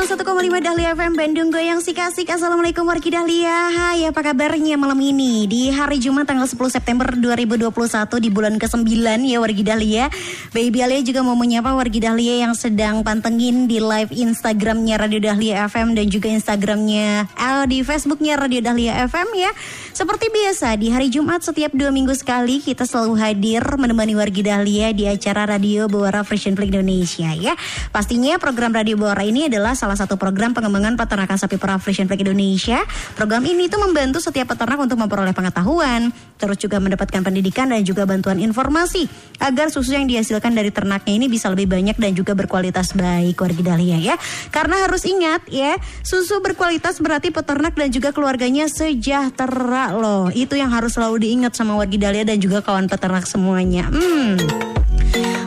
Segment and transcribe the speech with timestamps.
[0.00, 2.32] 101,5 Dahlia FM Bandung Goyang Sikasik.
[2.32, 3.68] Assalamualaikum wargi Dahlia.
[3.68, 5.44] Hai apa kabarnya malam ini?
[5.44, 7.68] Di hari Jumat tanggal 10 September 2021
[8.16, 8.96] Di bulan ke-9
[9.28, 10.08] ya wargi Dahlia.
[10.56, 15.68] Baby Alia juga mau menyapa wargi Dahlia Yang sedang pantengin di live Instagramnya Radio Dahlia
[15.68, 19.52] FM Dan juga Instagramnya eh, Di Facebooknya Radio Dahlia FM ya
[19.90, 24.94] Seperti biasa di hari Jumat setiap dua minggu sekali Kita selalu hadir menemani wargi Dahlia
[24.94, 27.54] Di acara Radio Bawara Fresh Flag Indonesia ya
[27.90, 32.20] Pastinya program Radio Bawara ini adalah salah satu program pengembangan peternakan sapi perah Frisian Flag
[32.20, 32.84] Indonesia.
[33.16, 38.04] Program ini itu membantu setiap peternak untuk memperoleh pengetahuan, terus juga mendapatkan pendidikan dan juga
[38.04, 39.08] bantuan informasi
[39.40, 43.74] agar susu yang dihasilkan dari ternaknya ini bisa lebih banyak dan juga berkualitas baik warga
[43.74, 44.14] Dahlia ya.
[44.52, 50.28] Karena harus ingat ya, susu berkualitas berarti peternak dan juga keluarganya sejahtera loh.
[50.28, 53.88] Itu yang harus selalu diingat sama warga Dahlia dan juga kawan peternak semuanya.
[53.88, 54.36] Hmm.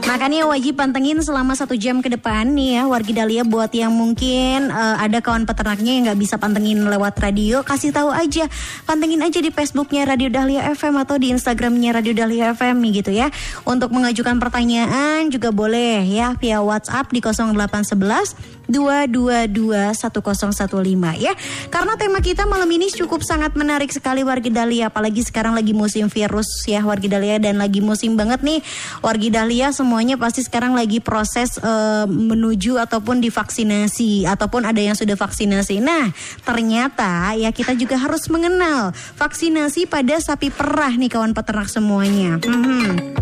[0.04, 4.70] Makanya wajib pantengin selama satu jam ke depan nih ya wargi Dahlia buat yang mungkin
[4.70, 8.46] uh, ada kawan peternaknya yang nggak bisa pantengin lewat radio kasih tahu aja
[8.86, 13.34] pantengin aja di Facebooknya Radio Dahlia FM atau di Instagramnya Radio Dahlia FM gitu ya
[13.66, 21.34] untuk mengajukan pertanyaan juga boleh ya via WhatsApp di 0811 2221015 ya.
[21.70, 26.10] Karena tema kita malam ini cukup sangat menarik sekali warga Dahlia apalagi sekarang lagi musim
[26.10, 28.60] virus ya warga Dahlia dan lagi musim banget nih
[29.06, 35.14] warga Dahlia semuanya pasti sekarang lagi proses uh, menuju ataupun divaksinasi ataupun ada yang sudah
[35.14, 35.78] vaksinasi.
[35.80, 36.10] Nah,
[36.42, 42.42] ternyata ya kita juga harus mengenal vaksinasi pada sapi perah nih kawan peternak semuanya.
[42.42, 43.14] Hmm.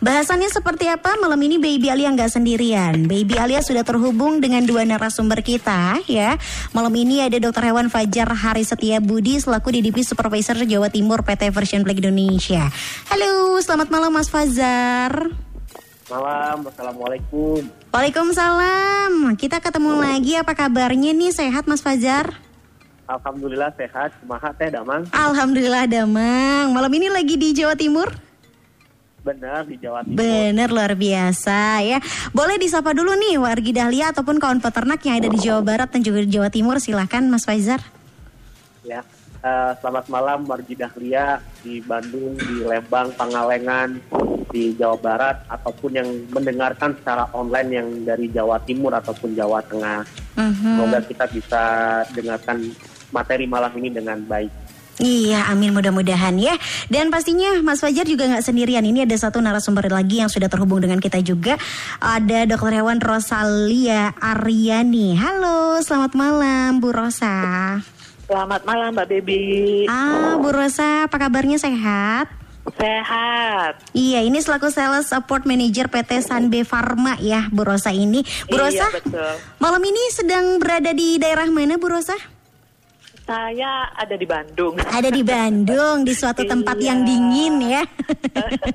[0.00, 1.16] Bahasannya seperti apa?
[1.20, 3.04] Malam ini Baby Alia nggak sendirian.
[3.08, 6.36] Baby Alia sudah terhubung dengan dua narasumber kita ya.
[6.72, 7.72] Malam ini ada Dr.
[7.72, 12.68] Hewan Fajar Hari Setia Budi selaku DDP Supervisor Jawa Timur PT Version Flag Indonesia.
[13.08, 15.32] Halo, selamat malam Mas Fajar.
[16.12, 17.64] Malam, Assalamualaikum.
[17.88, 19.40] Waalaikumsalam.
[19.40, 20.36] Kita ketemu lagi.
[20.36, 21.32] Apa kabarnya nih?
[21.32, 22.36] Sehat Mas Fajar?
[23.08, 24.12] Alhamdulillah sehat.
[24.20, 25.08] Kumaha teh Damang?
[25.12, 26.76] Alhamdulillah Damang.
[26.76, 28.12] Malam ini lagi di Jawa Timur?
[29.24, 30.20] Benar di Jawa Timur.
[30.20, 31.98] Benar luar biasa ya.
[32.36, 36.04] Boleh disapa dulu nih wargi Dahlia ataupun kawan peternak yang ada di Jawa Barat dan
[36.04, 36.76] juga di Jawa Timur.
[36.76, 37.80] Silahkan Mas Faizar.
[38.84, 39.00] Ya,
[39.40, 43.96] uh, selamat malam wargi Dahlia di Bandung, di Lembang, Pangalengan,
[44.52, 50.04] di Jawa Barat ataupun yang mendengarkan secara online yang dari Jawa Timur ataupun Jawa Tengah.
[50.36, 50.52] Uh -huh.
[50.52, 51.62] Semoga kita bisa
[52.12, 52.60] dengarkan
[53.08, 54.63] materi malam ini dengan baik.
[55.02, 56.54] Iya, amin mudah-mudahan ya.
[56.86, 58.86] Dan pastinya Mas Fajar juga nggak sendirian.
[58.86, 61.58] Ini ada satu narasumber lagi yang sudah terhubung dengan kita juga.
[61.98, 65.18] Ada Dokter Hewan Rosalia Aryani.
[65.18, 67.34] Halo, selamat malam Bu Rosa.
[68.24, 69.84] Selamat malam Mbak Baby.
[69.90, 72.30] Ah, Bu Rosa, apa kabarnya sehat?
[72.64, 73.84] Sehat.
[73.92, 78.24] Iya, ini selaku Sales Support Manager PT Sanbe Pharma ya, Bu Rosa ini.
[78.48, 79.32] Bu Rosa, iya, betul.
[79.60, 82.16] malam ini sedang berada di daerah mana, Bu Rosa?
[83.24, 84.76] Saya ada di Bandung.
[84.76, 86.92] Ada di Bandung, di suatu tempat iya.
[86.92, 87.82] yang dingin ya.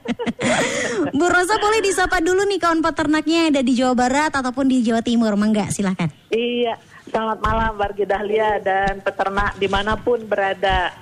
[1.17, 5.05] Bu Rosa boleh disapa dulu nih kawan peternaknya ada di Jawa Barat ataupun di Jawa
[5.05, 6.09] Timur, mangga silahkan.
[6.33, 6.81] Iya,
[7.13, 10.97] selamat malam warga Dahlia dan peternak di mana pun berada.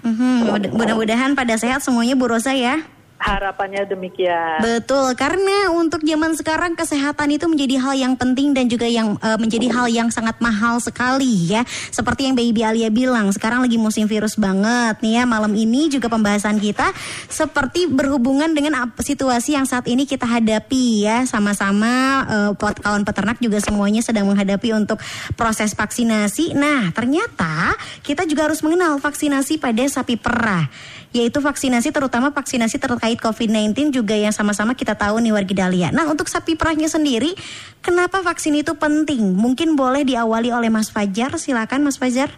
[0.00, 2.80] Mm -hmm, mudah-mudahan pada sehat semuanya Bu Rosa ya.
[3.20, 4.64] Harapannya demikian.
[4.64, 9.36] Betul, karena untuk zaman sekarang kesehatan itu menjadi hal yang penting dan juga yang uh,
[9.36, 11.60] menjadi hal yang sangat mahal sekali ya.
[11.92, 15.22] Seperti yang Baby Alia bilang, sekarang lagi musim virus banget nih ya.
[15.28, 16.96] Malam ini juga pembahasan kita
[17.28, 21.28] seperti berhubungan dengan situasi yang saat ini kita hadapi ya.
[21.28, 24.96] Sama-sama uh, kawan peternak juga semuanya sedang menghadapi untuk
[25.36, 26.56] proses vaksinasi.
[26.56, 30.72] Nah, ternyata kita juga harus mengenal vaksinasi pada sapi perah
[31.10, 35.90] yaitu vaksinasi terutama vaksinasi terkait COVID-19 juga yang sama-sama kita tahu nih warga Dahlia.
[35.90, 37.34] Nah untuk sapi perahnya sendiri,
[37.82, 39.34] kenapa vaksin itu penting?
[39.34, 42.30] Mungkin boleh diawali oleh Mas Fajar, silakan Mas Fajar.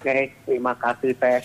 [0.00, 1.44] Oke, terima kasih Teh.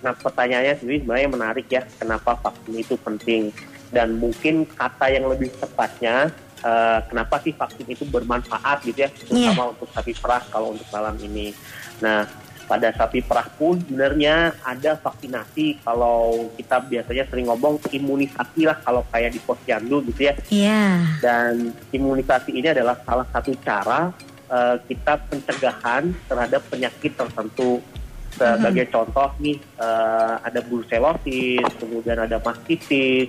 [0.00, 3.52] Nah pertanyaannya sendiri sebenarnya menarik ya, kenapa vaksin itu penting?
[3.92, 6.32] Dan mungkin kata yang lebih tepatnya,
[6.64, 9.72] uh, kenapa sih vaksin itu bermanfaat gitu ya, terutama yeah.
[9.76, 11.52] untuk sapi perah kalau untuk malam ini.
[12.00, 12.24] Nah,
[12.70, 19.02] pada sapi perah pun sebenarnya ada vaksinasi kalau kita biasanya sering ngomong imunisasi lah kalau
[19.10, 20.34] kayak di posyandu gitu ya.
[20.46, 20.70] Iya.
[20.70, 20.94] Yeah.
[21.18, 24.14] Dan imunisasi ini adalah salah satu cara
[24.46, 27.82] uh, kita pencegahan terhadap penyakit tertentu
[28.30, 33.28] Sebagai contoh nih, eh, ada brucellosis, kemudian ada mastitis,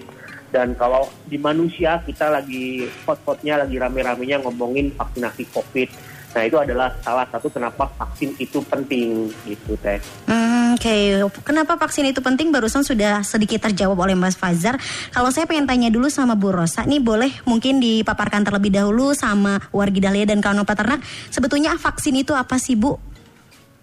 [0.52, 5.90] dan kalau di manusia kita lagi hot-hotnya, lagi rame-ramenya ngomongin vaksinasi COVID.
[6.32, 10.00] Nah itu adalah salah satu kenapa vaksin itu penting gitu teh.
[10.32, 12.48] Hmm, Oke, kenapa vaksin itu penting?
[12.50, 14.80] Barusan sudah sedikit terjawab oleh Mas Fajar.
[15.12, 19.60] Kalau saya pengen tanya dulu sama Bu Rosa, nih boleh mungkin dipaparkan terlebih dahulu sama
[19.76, 21.04] wargi Dahlia dan kawan peternak.
[21.28, 22.96] Sebetulnya vaksin itu apa sih Bu?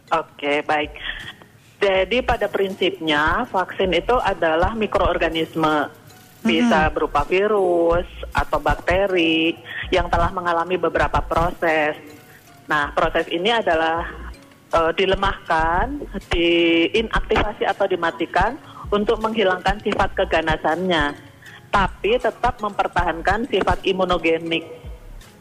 [0.08, 0.96] Oke, baik.
[1.78, 5.92] Jadi pada prinsipnya vaksin itu adalah mikroorganisme
[6.42, 9.54] bisa berupa virus atau bakteri
[9.92, 12.17] yang telah mengalami beberapa proses.
[12.68, 14.04] Nah, proses ini adalah
[14.70, 18.60] eh, dilemahkan, diinaktivasi atau dimatikan
[18.92, 21.16] untuk menghilangkan sifat keganasannya,
[21.72, 24.64] tapi tetap mempertahankan sifat imunogenik.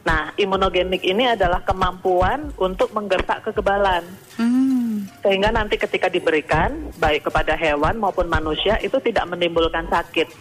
[0.08, 4.08] Nah, imunogenik ini adalah kemampuan untuk menggertak kekebalan.
[4.40, 10.32] Hmm, Sehingga nanti ketika diberikan, baik kepada hewan maupun manusia, itu tidak menimbulkan sakit.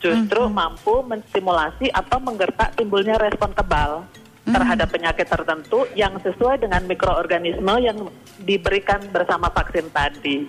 [0.00, 4.04] Justru mampu menstimulasi atau menggertak timbulnya respon kebal
[4.44, 7.96] terhadap penyakit tertentu yang sesuai dengan mikroorganisme yang
[8.44, 10.44] diberikan bersama vaksin tadi.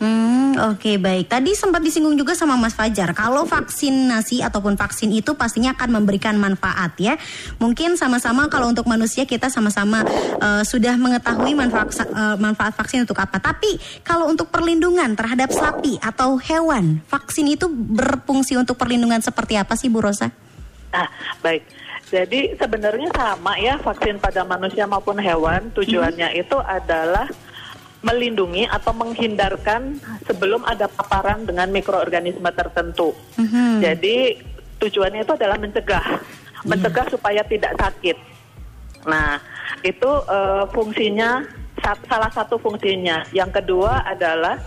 [0.00, 1.28] Hmm, oke baik.
[1.28, 3.12] Tadi sempat disinggung juga sama Mas Fajar.
[3.12, 7.20] Kalau vaksinasi ataupun vaksin itu pastinya akan memberikan manfaat ya.
[7.60, 10.00] Mungkin sama-sama kalau untuk manusia kita sama-sama
[10.40, 13.44] eh, sudah mengetahui manfaat eh, manfaat vaksin untuk apa.
[13.44, 19.76] Tapi kalau untuk perlindungan terhadap sapi atau hewan, vaksin itu berfungsi untuk perlindungan seperti apa
[19.76, 20.32] sih Bu Rosa?
[20.96, 21.12] Nah,
[21.44, 21.79] baik.
[22.10, 25.70] Jadi sebenarnya sama ya vaksin pada manusia maupun hewan.
[25.70, 27.30] Tujuannya itu adalah
[28.02, 33.14] melindungi atau menghindarkan sebelum ada paparan dengan mikroorganisme tertentu.
[33.38, 33.78] Mhm.
[33.78, 34.40] Jadi
[34.82, 36.06] tujuannya itu adalah mencegah,
[36.66, 38.16] mencegah supaya tidak sakit.
[39.06, 39.38] Nah,
[39.84, 41.44] itu eh, fungsinya
[41.78, 43.28] sa- salah satu fungsinya.
[43.30, 44.58] Yang kedua adalah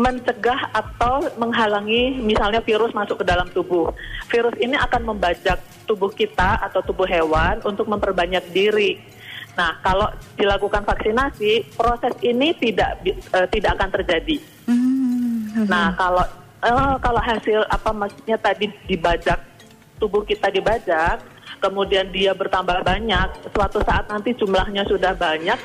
[0.00, 3.92] mencegah atau menghalangi misalnya virus masuk ke dalam tubuh.
[4.32, 5.60] Virus ini akan membajak
[5.90, 9.02] tubuh kita atau tubuh hewan untuk memperbanyak diri.
[9.58, 10.06] Nah, kalau
[10.38, 14.36] dilakukan vaksinasi, proses ini tidak eh, tidak akan terjadi.
[14.70, 16.22] Hmm, Nah, kalau
[16.62, 19.42] eh, kalau hasil apa maksudnya tadi dibajak
[19.98, 21.20] tubuh kita dibajak,
[21.58, 25.58] kemudian dia bertambah banyak, suatu saat nanti jumlahnya sudah banyak,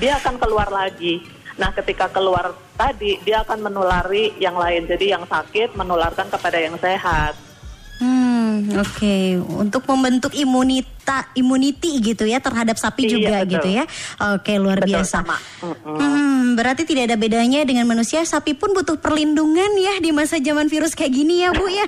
[0.00, 1.22] dia akan keluar lagi.
[1.58, 4.86] Nah, ketika keluar tadi, dia akan menulari yang lain.
[4.86, 7.34] Jadi yang sakit menularkan kepada yang sehat.
[7.98, 8.37] Hmm,
[8.78, 9.16] oke.
[9.58, 13.50] Untuk membentuk imunita, immunity gitu ya terhadap sapi Iya, juga betul.
[13.56, 13.84] gitu ya.
[14.36, 15.24] Oke, luar Betul, biasa.
[15.24, 15.36] sama.
[15.84, 18.20] Hmm, berarti tidak ada bedanya dengan manusia.
[18.22, 21.86] Sapi pun butuh perlindungan ya di masa zaman virus kayak gini ya, Bu ya.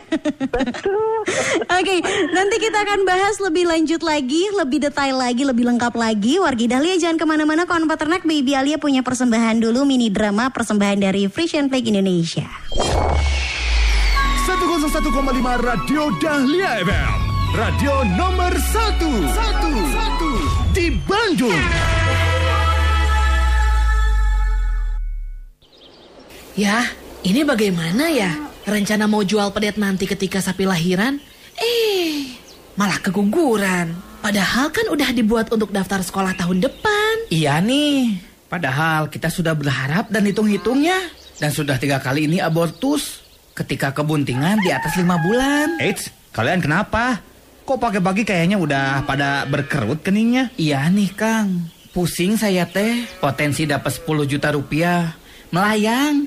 [1.78, 1.94] Oke,
[2.30, 6.40] nanti kita akan bahas lebih lanjut lagi, lebih detail lagi, lebih lengkap lagi.
[6.40, 8.22] Wargi Dahlia jangan ke mana-mana, kawan peternak.
[8.24, 12.48] Baby Alia punya persembahan dulu, mini drama persembahan dari Frisian Flag Indonesia.
[14.60, 17.16] 101,5 Radio Dahlia FM.
[17.56, 19.00] Radio nomor 1.
[19.00, 20.76] 1.
[20.76, 21.64] Di Bandung.
[26.52, 26.92] Ya,
[27.24, 28.36] ini bagaimana ya?
[28.68, 31.16] Rencana mau jual pedet nanti ketika sapi lahiran?
[31.56, 32.36] Eh,
[32.76, 33.96] malah keguguran.
[34.20, 37.32] Padahal kan udah dibuat untuk daftar sekolah tahun depan.
[37.32, 38.20] Iya nih.
[38.52, 41.00] Padahal kita sudah berharap dan hitung-hitungnya.
[41.40, 43.30] Dan sudah tiga kali ini abortus.
[43.54, 45.76] Ketika kebuntingan di atas lima bulan.
[45.82, 47.20] Eits, kalian kenapa?
[47.66, 50.50] Kok pagi-pagi kayaknya udah pada berkerut keningnya?
[50.58, 51.70] Iya nih Kang.
[51.94, 53.06] Pusing saya teh.
[53.22, 55.14] Potensi dapat 10 juta rupiah.
[55.54, 56.26] Melayang.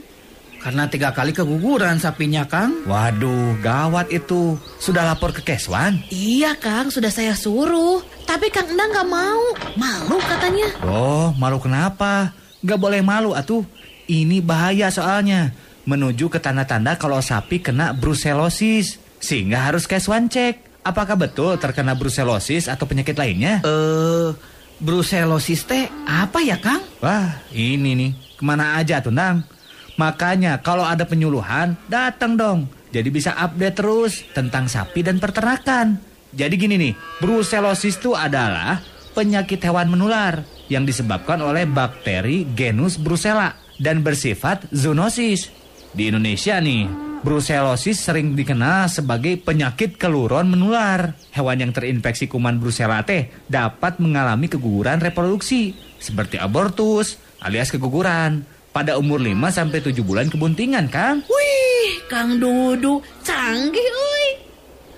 [0.64, 2.88] Karena tiga kali keguguran sapinya Kang.
[2.88, 4.56] Waduh, gawat itu.
[4.80, 6.00] Sudah lapor ke Keswan?
[6.08, 8.00] Iya Kang, sudah saya suruh.
[8.24, 9.44] Tapi Kang Endang nggak mau.
[9.76, 10.68] Malu katanya.
[10.88, 12.32] Oh, malu kenapa?
[12.64, 13.68] Gak boleh malu atuh.
[14.08, 15.52] Ini bahaya soalnya.
[15.84, 19.00] Menuju ke tanda-tanda kalau sapi kena brucellosis.
[19.20, 20.84] Sehingga harus Keswan cek.
[20.84, 23.64] Apakah betul terkena brucellosis atau penyakit lainnya?
[23.64, 24.36] Eh,
[24.84, 26.84] brucellosis teh apa ya Kang?
[27.00, 28.12] Wah, ini nih.
[28.36, 29.48] Ke mana aja tuh, Nang?
[29.96, 32.60] Makanya kalau ada penyuluhan, datang dong.
[32.92, 35.98] Jadi bisa update terus tentang sapi dan peternakan.
[36.34, 38.82] Jadi gini nih, brucellosis itu adalah
[39.14, 45.63] penyakit hewan menular yang disebabkan oleh bakteri genus Brucella dan bersifat zoonosis.
[45.94, 46.90] Di Indonesia nih,
[47.22, 51.14] brucellosis sering dikenal sebagai penyakit keluron menular.
[51.30, 58.42] Hewan yang terinfeksi kuman Brucella teh dapat mengalami keguguran reproduksi seperti abortus alias keguguran
[58.74, 61.22] pada umur 5 sampai 7 bulan kebuntingan, Kang.
[61.30, 64.26] Wih, Kang Dudu, canggih uy.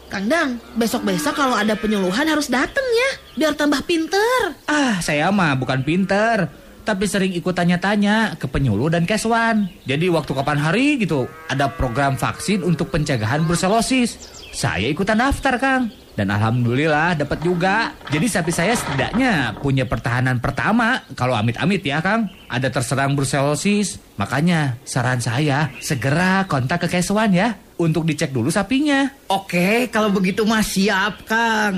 [0.07, 4.55] Kang Dang, besok-besok kalau ada penyuluhan harus dateng ya, biar tambah pinter.
[4.63, 6.47] Ah, saya mah bukan pinter,
[6.85, 9.67] tapi sering ikut tanya-tanya ke penyuluh dan keswan.
[9.89, 14.15] Jadi waktu kapan hari gitu, ada program vaksin untuk pencegahan brusellosis.
[14.55, 15.91] Saya ikutan daftar, Kang.
[16.15, 17.91] Dan alhamdulillah dapat juga.
[18.07, 22.31] Jadi sapi saya setidaknya punya pertahanan pertama kalau amit-amit ya Kang.
[22.47, 23.99] Ada terserang brusellosis.
[24.15, 29.11] Makanya saran saya segera kontak ke Keswan ya untuk dicek dulu sapinya.
[29.27, 31.75] Oke, kalau begitu mas siap, Kang.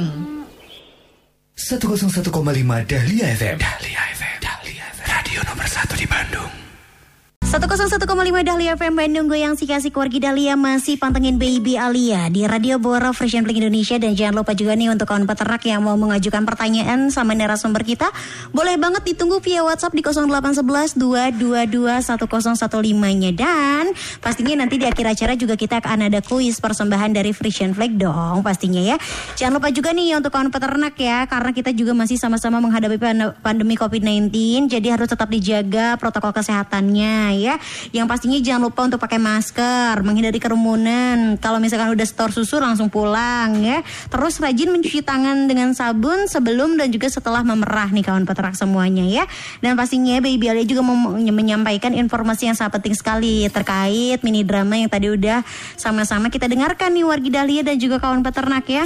[1.58, 2.30] 101,5
[2.86, 3.58] Dahlia FM.
[3.58, 4.27] Dahlia FM.
[5.66, 6.57] 1 di Bandung.
[7.48, 8.04] 101,5
[8.44, 13.16] Dahlia FM Bandung Goyang si kasih keluarga Dahlia masih pantengin Baby Alia di Radio Bora
[13.16, 13.96] Fresh and Indonesia.
[13.96, 18.12] Dan jangan lupa juga nih untuk kawan peternak yang mau mengajukan pertanyaan sama narasumber kita
[18.52, 25.40] boleh banget ditunggu via WhatsApp di 0811 222 1015-nya dan pastinya nanti di akhir acara
[25.40, 29.00] juga kita akan ada kuis persembahan dari Fresh Flag dong pastinya ya.
[29.40, 33.40] Jangan lupa juga nih untuk kawan peternak ya karena kita juga masih sama-sama menghadapi pan-
[33.40, 37.62] pandemi COVID-19 jadi harus tetap dijaga protokol kesehatannya ya.
[37.94, 41.38] Yang pastinya jangan lupa untuk pakai masker, menghindari kerumunan.
[41.38, 43.86] Kalau misalkan udah store susu langsung pulang ya.
[44.10, 49.06] Terus rajin mencuci tangan dengan sabun sebelum dan juga setelah memerah nih kawan peternak semuanya
[49.06, 49.24] ya.
[49.62, 50.82] Dan pastinya Baby Alia juga
[51.30, 55.46] menyampaikan informasi yang sangat penting sekali terkait mini drama yang tadi udah
[55.78, 58.86] sama-sama kita dengarkan nih wargi Dahlia dan juga kawan peternak ya.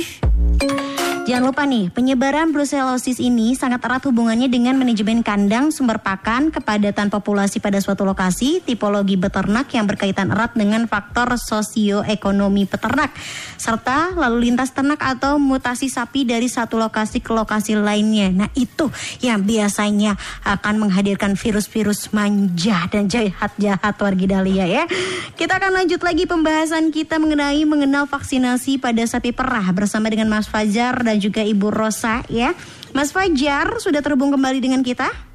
[1.21, 7.13] Jangan lupa nih, penyebaran brucellosis ini sangat erat hubungannya dengan manajemen kandang, sumber pakan, kepadatan
[7.13, 13.13] populasi pada suatu lokasi, tipologi beternak yang berkaitan erat dengan faktor sosioekonomi peternak,
[13.61, 18.33] serta lalu lintas ternak atau mutasi sapi dari satu lokasi ke lokasi lainnya.
[18.33, 18.89] Nah itu
[19.21, 24.83] yang biasanya akan menghadirkan virus-virus manja dan jahat-jahat wargi Dahlia ya.
[25.37, 30.49] Kita akan lanjut lagi pembahasan kita mengenai mengenal vaksinasi pada sapi perah bersama dengan Mas
[30.49, 32.57] Fajar dan juga Ibu Rosa ya.
[32.91, 35.30] Mas Fajar sudah terhubung kembali dengan kita?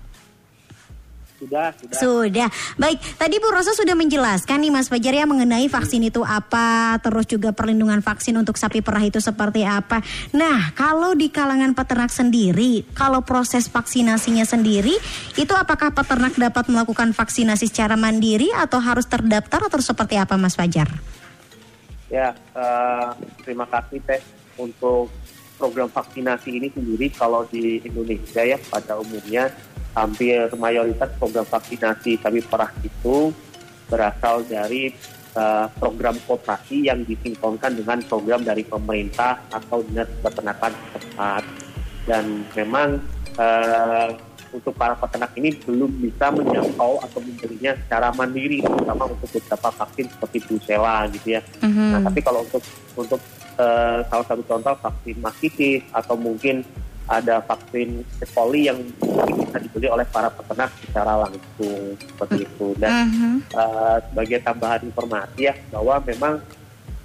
[1.37, 1.99] Sudah, sudah.
[2.01, 2.49] Sudah.
[2.81, 7.29] Baik, tadi Bu Rosa sudah menjelaskan nih Mas Fajar ya mengenai vaksin itu apa, terus
[7.29, 10.01] juga perlindungan vaksin untuk sapi perah itu seperti apa.
[10.33, 14.97] Nah, kalau di kalangan peternak sendiri, kalau proses vaksinasinya sendiri,
[15.37, 20.57] itu apakah peternak dapat melakukan vaksinasi secara mandiri atau harus terdaftar atau seperti apa Mas
[20.57, 20.89] Fajar?
[22.09, 23.09] Ya, eh,
[23.45, 24.25] terima kasih Teh
[24.57, 25.13] untuk
[25.61, 29.53] program vaksinasi ini sendiri kalau di Indonesia ya pada umumnya
[29.97, 33.33] hampir mayoritas program vaksinasi sapi perah itu
[33.89, 34.93] berasal dari
[35.33, 41.43] eh, program kooperasi yang disinkronkan dengan program dari pemerintah atau dinas peternakan setempat
[42.05, 43.01] dan memang
[43.41, 44.09] eh,
[44.55, 50.07] untuk para peternak ini belum bisa menjangkau atau membelinya secara mandiri terutama untuk beberapa vaksin
[50.09, 51.43] seperti Brucella gitu ya.
[51.67, 52.63] Nah tapi kalau untuk
[52.97, 53.21] untuk
[53.59, 56.63] eh, salah satu contoh vaksin mastitis atau mungkin
[57.07, 58.27] ada vaksin E.
[58.35, 58.79] coli yang
[59.39, 62.69] bisa dibeli oleh para peternak secara langsung seperti itu.
[62.77, 62.93] Dan
[63.47, 66.43] eh, sebagai tambahan informasi ya bahwa memang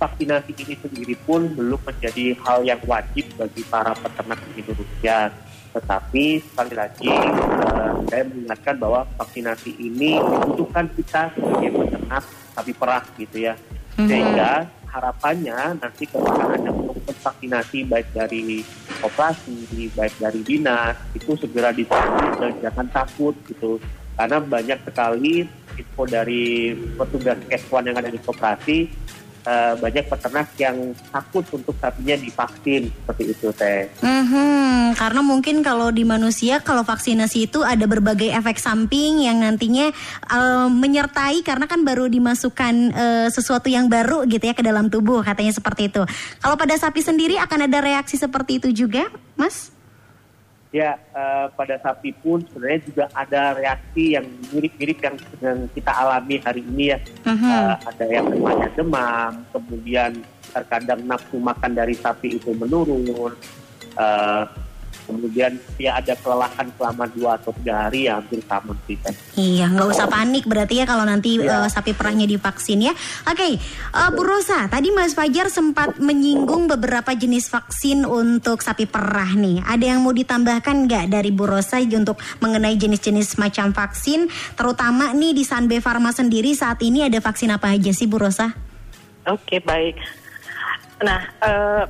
[0.02, 5.30] vaksinasi ini sendiri pun belum menjadi hal yang wajib bagi para peternak di Indonesia.
[5.72, 12.24] Tetapi sekali lagi eh, saya mengingatkan bahwa vaksinasi ini dibutuhkan kita sebagai peternak
[12.58, 13.54] sapi perah gitu ya.
[13.96, 16.72] Sehingga harapannya nanti ketika ada
[17.12, 18.64] untuk vaksinasi baik dari
[19.04, 23.76] operasi baik dari dinas itu segera ditangani dan jangan takut gitu.
[24.16, 25.44] Karena banyak sekali
[25.76, 28.78] info dari petugas keswan yang ada di koperasi
[29.46, 35.90] eh, banyak peternak yang takut untuk sapinya divaksin seperti itu teh Mhm, karena mungkin kalau
[35.90, 39.90] di manusia kalau vaksinasi itu ada berbagai efek samping yang nantinya
[40.30, 45.26] eh, menyertai karena kan baru dimasukkan eh, sesuatu yang baru gitu ya ke dalam tubuh
[45.26, 46.02] katanya seperti itu.
[46.42, 49.81] Kalau pada sapi sendiri akan ada reaksi seperti itu juga, Mas?
[50.72, 54.24] Ya, eh, pada sapi pun sebenarnya juga ada reaksi yang
[54.56, 57.00] mirip-mirip yang sedang kita alami hari ini ya.
[57.28, 60.24] Eh, ada yang namanya demam, kemudian
[60.56, 63.36] terkadang nafsu makan dari sapi itu menurun,
[64.00, 64.44] eh,
[65.12, 68.98] kemudian dia ada kelelahan selama dua atau tiga hari ya hampir sama sih.
[69.36, 71.68] Iya, nggak usah panik berarti ya kalau nanti Iya.
[71.68, 72.94] eh, sapi perahnya divaksin ya.
[73.28, 79.36] Oke, eh, Bu Rosa, tadi Mas Fajar sempat menyinggung beberapa jenis vaksin untuk sapi perah
[79.36, 79.62] nih.
[79.68, 85.36] Ada yang mau ditambahkan nggak dari Bu Rosa untuk mengenai jenis-jenis macam vaksin, terutama nih
[85.36, 88.54] di Sanbe Pharma sendiri saat ini ada vaksin apa aja sih Bu Rosa?
[89.28, 89.98] Oke baik.
[91.02, 91.84] Nah eh,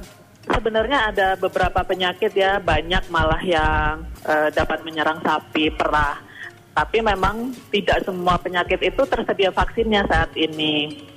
[0.54, 6.20] sebenarnya ada beberapa penyakit ya banyak malah yang eh, dapat menyerang sapi perah.
[6.72, 11.08] Tapi memang tidak semua penyakit itu tersedia vaksinnya saat ini.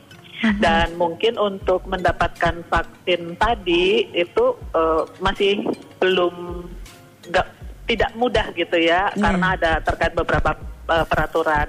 [0.60, 5.62] Dan mungkin untuk mendapatkan vaksin tadi itu eh, masih
[6.02, 6.66] belum
[7.30, 7.48] nggak
[7.84, 9.20] tidak mudah gitu ya Iya.
[9.20, 10.56] karena ada terkait beberapa
[10.88, 11.68] uh, peraturan.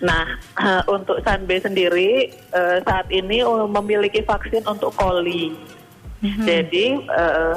[0.00, 5.52] Nah, uh, untuk Sanbe sendiri uh, saat ini uh, memiliki vaksin untuk koli.
[6.20, 7.56] Jadi uh,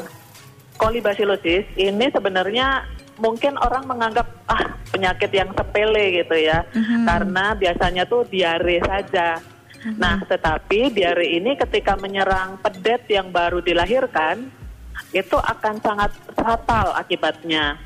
[0.79, 2.87] kolibasilosis ini sebenarnya
[3.19, 6.65] mungkin orang menganggap ah penyakit yang sepele gitu ya,
[7.05, 9.37] karena biasanya tuh diare saja.
[9.99, 14.47] Nah, tetapi diare ini ketika menyerang pedet yang baru dilahirkan
[15.11, 17.77] itu akan sangat fatal akibatnya.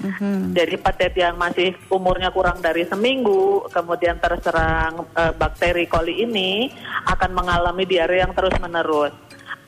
[0.00, 0.56] Mhm.
[0.56, 6.72] Jadi pedet yang masih umurnya kurang dari seminggu, kemudian terserang eh, bakteri coli ini
[7.04, 9.12] akan mengalami diare yang terus menerus.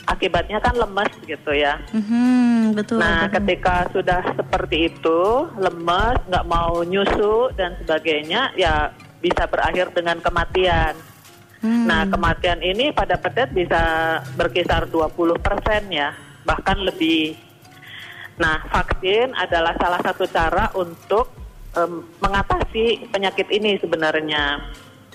[0.02, 1.78] Akibatnya kan lemes gitu ya.
[1.94, 2.98] Mhm, betul.
[2.98, 3.34] Nah, betul.
[3.38, 5.20] ketika sudah seperti itu,
[5.56, 8.90] lemes, nggak mau nyusu dan sebagainya, ya
[9.22, 10.98] bisa berakhir dengan kematian.
[11.62, 11.86] Hmm.
[11.86, 13.82] Nah, kematian ini pada pedet bisa
[14.34, 15.38] berkisar 20%
[15.94, 16.10] ya,
[16.42, 17.38] bahkan lebih.
[18.42, 21.30] Nah, vaksin adalah salah satu cara untuk
[21.78, 24.58] em, mengatasi penyakit ini sebenarnya.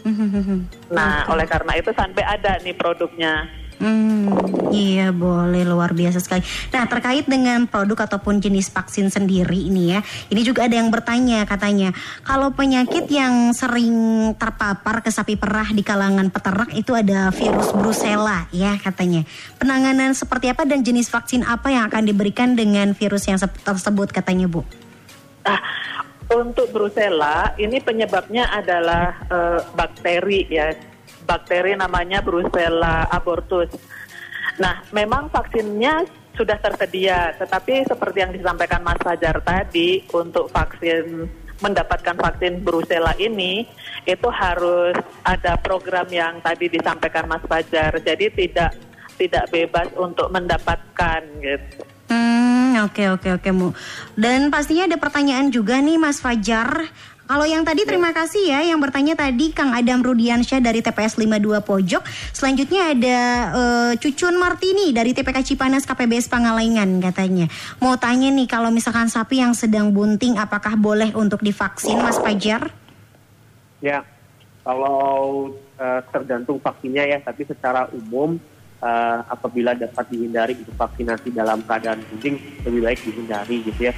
[0.07, 0.87] Mhm.
[0.95, 3.66] Nah, oleh karena itu sampai ada nih produknya.
[3.77, 4.33] Hmm,
[4.73, 6.41] iya boleh luar biasa sekali.
[6.73, 10.01] Nah terkait dengan produk ataupun jenis vaksin sendiri ini ya,
[10.33, 11.93] ini juga ada yang bertanya katanya
[12.25, 13.93] kalau penyakit yang sering
[14.33, 19.21] terpapar ke sapi perah di kalangan peternak itu ada virus Brucella ya katanya.
[19.61, 24.49] Penanganan seperti apa dan jenis vaksin apa yang akan diberikan dengan virus yang tersebut katanya
[24.49, 24.65] Bu?
[25.45, 25.61] Ah,
[26.33, 30.96] untuk Brucella ini penyebabnya adalah eh, bakteri ya.
[31.27, 33.69] Bakteri namanya Brucella abortus.
[34.57, 42.13] Nah, memang vaksinnya sudah tersedia, tetapi seperti yang disampaikan Mas Fajar tadi, untuk vaksin mendapatkan
[42.13, 43.65] vaksin Brucella ini
[44.05, 44.93] itu harus
[45.25, 47.97] ada program yang tadi disampaikan Mas Fajar.
[47.97, 48.77] Jadi tidak
[49.17, 51.81] tidak bebas untuk mendapatkan gitu.
[52.07, 53.49] Hmm, oke oke oke.
[54.15, 56.87] Dan pastinya ada pertanyaan juga nih Mas Fajar.
[57.27, 61.59] Kalau yang tadi terima kasih ya yang bertanya tadi Kang Adam Rudiansyah dari TPS 52
[61.59, 62.03] Pojok.
[62.31, 63.19] Selanjutnya ada
[63.51, 67.51] eh, Cucun Martini dari TPK Cipanas KPBS Pangalengan katanya.
[67.83, 72.71] Mau tanya nih kalau misalkan sapi yang sedang bunting apakah boleh untuk divaksin Mas Fajar?
[73.83, 74.07] Ya,
[74.63, 78.39] kalau eh, tergantung vaksinnya ya, tapi secara umum
[78.79, 83.93] eh, apabila dapat dihindari untuk vaksinasi dalam keadaan bunting lebih baik dihindari gitu ya.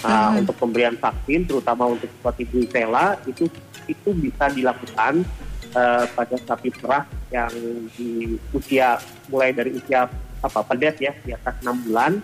[0.00, 3.44] Uh, Untuk pemberian vaksin, terutama untuk seperti Brucella itu
[3.84, 5.26] itu bisa dilakukan
[5.74, 7.50] eh, pada sapi perah yang
[7.98, 8.96] di usia
[9.28, 10.06] mulai dari usia
[10.40, 12.22] apa pedet ya di atas enam bulan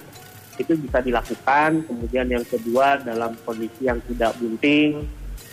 [0.57, 1.85] itu bisa dilakukan.
[1.85, 5.05] Kemudian yang kedua dalam kondisi yang tidak bunting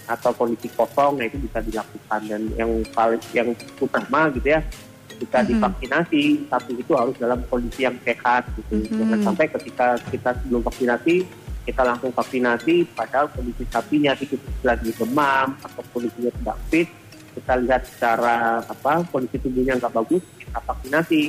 [0.08, 2.22] atau kondisi kosong, nah itu bisa dilakukan.
[2.24, 3.52] Dan yang paling yang
[3.84, 4.64] utama gitu ya,
[5.20, 8.88] jika divaksinasi sapi itu harus dalam kondisi yang sehat gitu.
[8.96, 15.56] Jangan sampai ketika kita sebelum vaksinasi kita langsung vaksinasi, padahal kondisi sapinya itu lagi demam
[15.63, 16.88] atau kondisinya tidak fit,
[17.39, 21.21] kita lihat secara apa kondisi tubuhnya nggak bagus, kita vaksinasi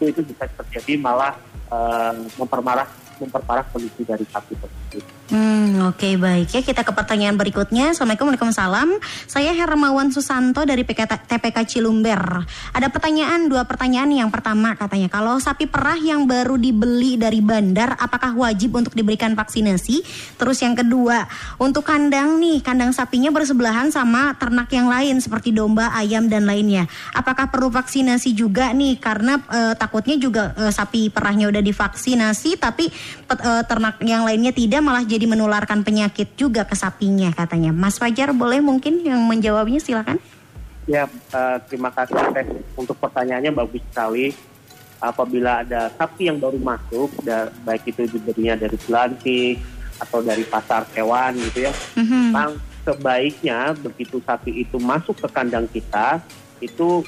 [0.00, 1.38] itu itu bisa terjadi malah
[1.70, 2.88] eh, memperparah
[3.20, 5.19] memperparah kondisi dari sapi tersebut.
[5.30, 7.94] Hmm, oke baik ya kita ke pertanyaan berikutnya.
[7.94, 8.98] Assalamualaikum Waalaikumsalam.
[9.30, 12.42] Saya Hermawan Susanto dari PK TPK Cilumber.
[12.74, 14.10] Ada pertanyaan, dua pertanyaan.
[14.10, 19.38] Yang pertama katanya, kalau sapi perah yang baru dibeli dari bandar, apakah wajib untuk diberikan
[19.38, 20.02] vaksinasi?
[20.34, 21.22] Terus yang kedua,
[21.62, 26.90] untuk kandang nih, kandang sapinya bersebelahan sama ternak yang lain seperti domba, ayam dan lainnya.
[27.14, 28.98] Apakah perlu vaksinasi juga nih?
[28.98, 32.90] Karena eh, takutnya juga eh, sapi perahnya udah divaksinasi, tapi
[33.30, 37.72] eh, ternak yang lainnya tidak malah jadi menularkan penyakit juga ke sapinya katanya.
[37.72, 40.20] Mas Fajar boleh mungkin yang menjawabnya silakan.
[40.88, 44.32] Ya, eh, terima kasih Teh untuk pertanyaannya bagus sekali.
[45.00, 49.56] Apabila ada sapi yang baru masuk, da- baik itu diberinya dari pelantik
[49.96, 52.20] atau dari pasar hewan gitu ya, Mhm.
[52.28, 52.50] memang
[52.84, 56.20] sebaiknya begitu sapi itu masuk ke kandang kita,
[56.60, 57.00] itu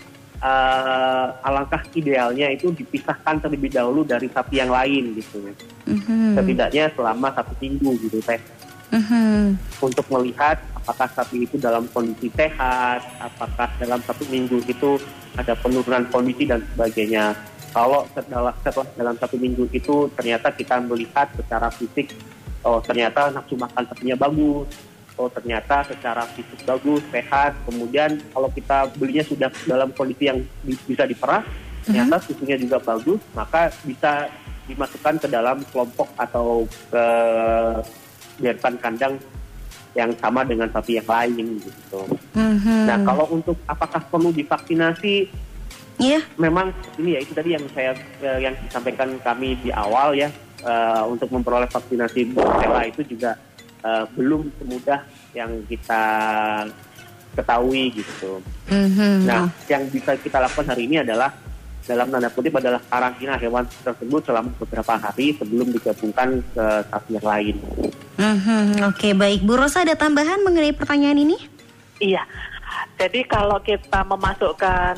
[0.43, 5.55] eh, alangkah idealnya itu dipisahkan terlebih dahulu dari sapi yang lain gitu ya.
[5.87, 6.35] Mhm.
[6.35, 8.43] Setidaknya selama satu minggu gitu Teh
[8.93, 9.57] Mhm.
[9.81, 15.01] untuk melihat apakah sapi itu dalam kondisi sehat, apakah dalam satu minggu itu
[15.39, 17.33] ada penurunan kondisi dan sebagainya.
[17.73, 22.13] Kalau setelah, setelah dalam satu minggu itu ternyata kita melihat secara fisik,
[22.69, 24.69] oh ternyata nafsu makan sapinya bagus,
[25.17, 27.53] oh ternyata secara fisik bagus, sehat.
[27.69, 31.45] Kemudian kalau kita belinya sudah dalam kondisi yang di- bisa diperah,
[31.83, 34.31] ternyata susunya juga bagus, maka bisa
[34.65, 37.05] dimasukkan ke dalam kelompok atau ke
[38.39, 39.15] biarkan kandang
[39.93, 42.01] yang sama dengan sapi yang lain gitu.
[42.33, 42.89] Mhm.
[42.89, 45.29] Nah kalau untuk apakah perlu divaksinasi,
[46.01, 46.25] Iya.
[46.41, 47.93] memang ini ya itu tadi yang saya
[48.25, 50.33] eh, yang disampaikan kami di awal ya
[50.65, 53.37] eh, untuk memperoleh vaksinasi Brusela itu juga
[53.83, 55.01] eh, belum semudah
[55.35, 56.05] yang kita
[57.33, 58.45] ketahui gitu.
[58.69, 59.25] Mhm.
[59.25, 61.33] Nah, yang bisa kita lakukan hari ini adalah
[61.83, 67.27] dalam tanda kutip adalah karantina hewan tersebut selama beberapa hari sebelum digabungkan ke sapi yang
[67.27, 67.57] lain.
[68.23, 71.37] Mhm, Oke baik, Bu Rosa ada tambahan mengenai pertanyaan ini?
[71.99, 72.23] Iya.
[72.97, 74.95] Jadi kalau kita memasukkan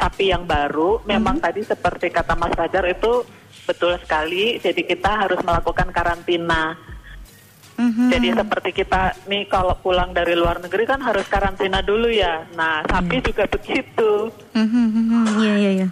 [0.00, 3.20] sapi yang baru, memang tadi seperti kata Mas Fajar itu
[3.68, 4.56] betul sekali.
[4.58, 6.72] Jadi kita harus melakukan karantina.
[7.74, 8.06] Mhm.
[8.06, 12.46] Jadi seperti kita nih kalau pulang dari luar negeri kan harus karantina dulu ya.
[12.54, 14.30] Nah sapi juga begitu.
[14.54, 15.88] Mhm, mhm, Iya iya iya.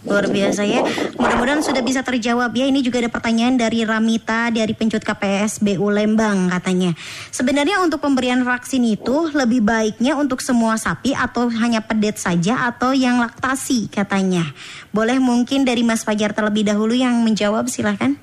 [0.00, 0.80] Luar biasa ya.
[1.20, 2.64] Mudah-mudahan sudah bisa terjawab ya.
[2.64, 6.96] Ini juga ada pertanyaan dari Ramita dari pencut KPSBU Lembang katanya.
[7.28, 12.96] Sebenarnya untuk pemberian vaksin itu lebih baiknya untuk semua sapi atau hanya pedet saja atau
[12.96, 14.48] yang laktasi katanya.
[14.88, 18.16] Boleh mungkin dari Mas Fajar terlebih dahulu yang menjawab silahkan.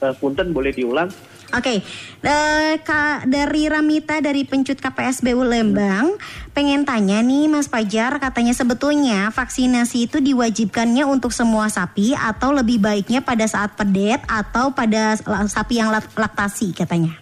[0.00, 1.12] Eh, Punten boleh diulang?
[1.50, 1.82] Oke,
[2.22, 6.14] eh, Kak dari Ramita dari pencut KPSBU Lembang
[6.54, 12.78] pengen tanya nih Mas Fajar katanya sebetulnya vaksinasi itu diwajibkannya untuk semua sapi atau lebih
[12.78, 15.18] baiknya pada saat pedet atau pada
[15.50, 17.18] sapi yang lak- laktasi katanya.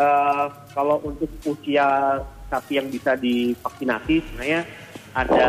[0.00, 2.16] Eh, kalau untuk usia
[2.48, 4.60] sapi yang bisa divaksinasi sebenarnya
[5.12, 5.48] ada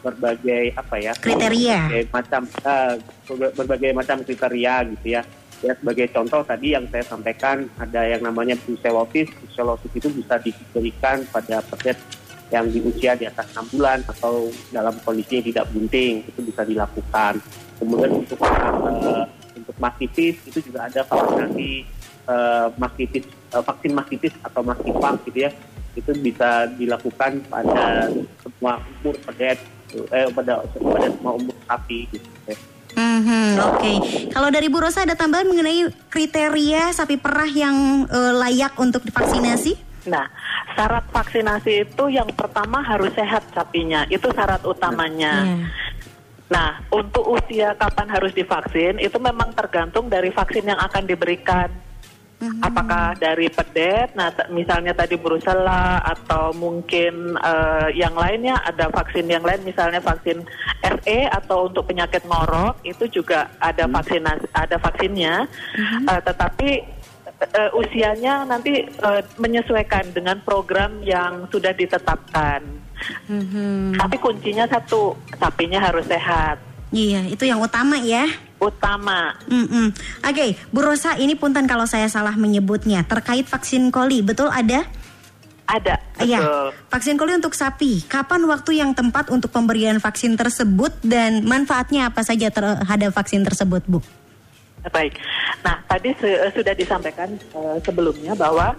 [0.00, 1.78] berbagai apa ya Kriteria.
[1.84, 2.92] berbagai macam eh,
[3.28, 5.22] berba- berbagai macam kriteria gitu ya
[5.62, 9.30] ya sebagai contoh tadi yang saya sampaikan ada yang namanya brucellosis.
[9.30, 11.96] Brucellosis itu bisa diberikan pada pedet
[12.52, 16.62] yang di usia di atas 6 bulan atau dalam kondisi yang tidak bunting itu bisa
[16.68, 17.40] dilakukan.
[17.80, 19.24] Kemudian untuk eh,
[19.56, 21.70] untuk mastitis itu juga ada vaksinasi
[22.28, 25.50] eh, mastitis eh, vaksin mastitis atau mastitis gitu ya.
[25.96, 28.10] Itu bisa dilakukan pada
[28.44, 29.58] semua umur pedet
[29.92, 32.56] eh pada pada semua umur sapi gitu ya.
[32.92, 33.92] Mhm, Oke,
[34.32, 39.92] kalau dari Bu Rosa ada tambahan mengenai kriteria sapi perah yang eh, layak untuk divaksinasi?
[40.10, 40.26] Nah,
[40.74, 45.46] syarat vaksinasi itu yang pertama harus sehat sapinya, itu syarat utamanya.
[45.46, 45.56] Iya.
[46.52, 51.72] Nah, untuk usia kapan harus divaksin itu memang tergantung dari vaksin yang akan diberikan.
[52.58, 59.30] Apakah dari pedet, nah t- misalnya tadi brusela atau mungkin eh, yang lainnya ada vaksin
[59.30, 60.42] yang lain, misalnya vaksin
[60.82, 65.46] SE atau untuk penyakit ngorok itu juga ada vaksinasi, ada vaksinnya,
[66.02, 66.70] Eh, tetapi
[67.42, 72.62] eh, usianya nanti eh, menyesuaikan dengan program yang sudah ditetapkan.
[73.26, 73.98] Mhm.
[73.98, 76.58] Tapi kuncinya satu, sapinya harus sehat.
[76.92, 78.28] Iya, itu yang utama ya.
[78.62, 79.34] Utama.
[79.50, 79.90] Mm-mm.
[80.22, 84.86] Oke, Bu Rosa, ini punten kalau saya salah menyebutnya terkait vaksin koli, betul ada?
[85.62, 88.04] Ada, Iya, vaksin koli untuk sapi.
[88.04, 93.82] Kapan waktu yang tepat untuk pemberian vaksin tersebut dan manfaatnya apa saja terhadap vaksin tersebut,
[93.88, 93.98] Bu?
[94.90, 95.14] Baik.
[95.62, 98.74] Nah, tadi se- sudah disampaikan eh, sebelumnya bahwa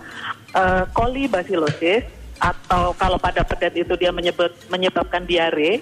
[0.54, 2.04] eh, kolibasilosis
[2.38, 5.80] atau kalau pada pedet itu dia menyebut menyebabkan diare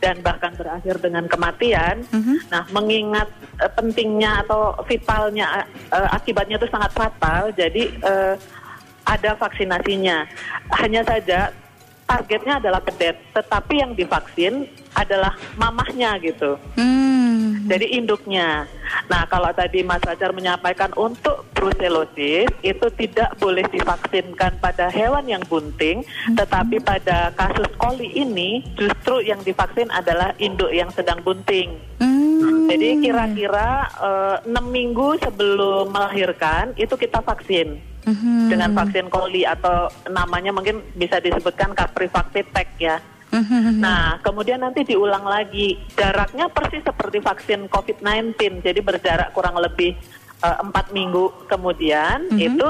[0.00, 2.02] dan bahkan berakhir dengan kematian.
[2.48, 3.28] Nah, mengingat
[3.60, 8.34] eh, pentingnya atau vitalnya eh, akibatnya itu sangat fatal, jadi eh,
[9.04, 10.24] ada vaksinasinya.
[10.80, 11.52] Hanya saja
[12.08, 14.66] targetnya adalah pedet, tetapi yang divaksin
[14.98, 16.58] adalah mamahnya gitu.
[17.40, 17.64] Hmm.
[17.72, 18.68] Jadi induknya.
[19.08, 25.40] Nah, kalau tadi Mas Fajar menyampaikan untuk brucellosis itu tidak boleh divaksinkan pada hewan yang
[25.48, 26.04] bunting,
[26.36, 31.80] tetapi pada kasus koli ini justru yang divaksin adalah induk yang sedang bunting.
[31.96, 32.68] Hmm.
[32.68, 37.90] Jadi kira-kira eh, enam minggu sebelum melahirkan itu kita vaksin
[38.48, 42.96] dengan vaksin koli atau namanya mungkin bisa disebutkan Caprivactitec ya.
[43.30, 43.78] Mhm.
[43.78, 45.78] Nah, kemudian nanti diulang lagi.
[45.94, 49.94] Jaraknya persis seperti vaksin COVID-19, jadi berjarak kurang lebih
[50.40, 52.68] eh, empat minggu kemudian itu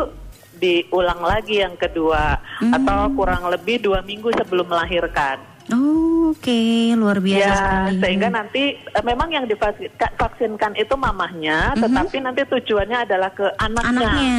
[0.54, 5.40] diulang lagi yang kedua atau kurang lebih dua minggu sebelum melahirkan.
[5.72, 7.98] Oh, Oke, luar biasa Ya, sekali.
[7.98, 13.90] sehingga nanti eh, memang yang divaksinkan itu mamahnya, tetapi nanti tujuannya adalah ke anaknya.
[13.90, 14.38] Anaknya.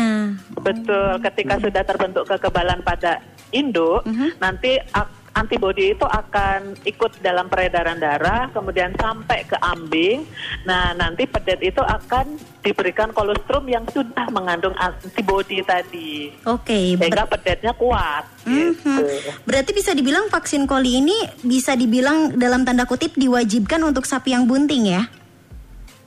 [0.56, 3.20] Betul, ketika sudah terbentuk kekebalan pada
[3.52, 4.08] induk,
[4.38, 10.28] nanti ak- antibodi itu akan ikut dalam peredaran darah, kemudian sampai ke ambing.
[10.68, 17.26] Nah, nanti pedet itu akan diberikan kolostrum yang sudah mengandung antibodi tadi, Oke, ber- sehingga
[17.26, 18.28] pedetnya kuat.
[18.42, 18.90] Gitu.
[18.90, 19.46] Mhm.
[19.46, 21.14] berarti bisa dibilang vaksin koli ini
[21.46, 25.06] bisa dibilang dalam tanda kutip diwajibkan untuk sapi yang bunting ya?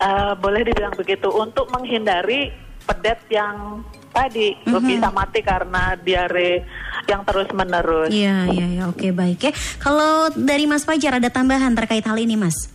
[0.03, 2.51] Eh, boleh dibilang begitu untuk menghindari
[2.85, 3.81] pedet yang
[4.15, 6.63] tadi bisa mati karena diare
[7.11, 8.09] yang terus menerus.
[8.09, 8.83] Iya, iya, iya.
[8.87, 9.53] Oke, baik ya.
[9.77, 12.71] Kalau dari Mas Fajar ada tambahan terkait hal ini, Mas?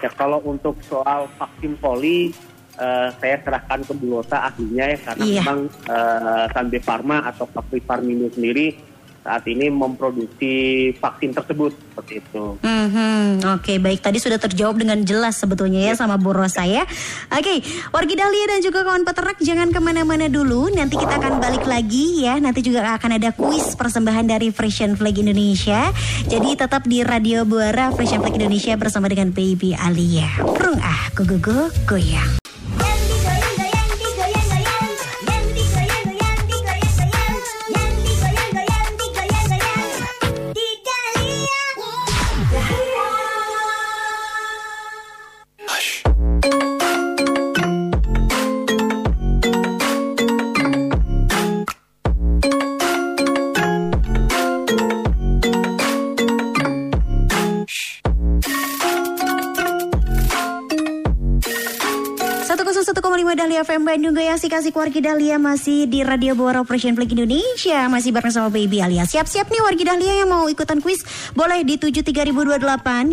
[0.00, 2.32] Ya kalau untuk soal vaksin poli,
[2.76, 5.42] eh, saya serahkan ke Bu Lota ahlinya ya karena Iya.
[5.44, 8.76] memang eh, Sanbe Pharma atau Fakri Farmindo sendiri
[9.26, 10.54] saat ini memproduksi
[10.94, 12.54] vaksin tersebut seperti itu.
[12.62, 16.86] Mhm, Oke baik tadi sudah terjawab dengan jelas sebetulnya ya sama Bu Rosa ya.
[17.34, 17.58] Oke
[17.90, 20.70] wargi Dahlia dan juga kawan peternak jangan ke mana-mana dulu.
[20.70, 22.38] Nanti kita akan balik lagi ya.
[22.38, 25.90] Nanti juga akan ada kuis persembahan dari Fresh and Flag Indonesia.
[26.30, 30.30] Jadi tetap di Radio Buara Fresh and Flag Indonesia bersama dengan Baby Alia.
[30.54, 31.58] Prung ah go go go
[31.90, 32.45] goyang.
[63.56, 67.88] Dahlia FM Bandung Goyang si kasih wargi Dahlia masih di Radio Bora Operation Flag Indonesia
[67.88, 69.08] masih bareng sama Baby Alia.
[69.08, 71.00] Siap-siap nih wargi Dahlia yang mau ikutan kuis
[71.32, 72.52] boleh di 73028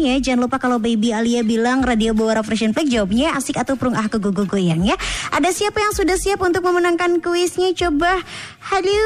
[0.03, 0.19] ya.
[0.19, 4.11] Jangan lupa kalau Baby Alia bilang Radio Bora Operation Flag jawabnya asik atau prung ah
[4.11, 4.99] ke gogo goyang ya.
[5.31, 7.71] Ada siapa yang sudah siap untuk memenangkan kuisnya?
[7.71, 8.19] Coba
[8.67, 8.99] halo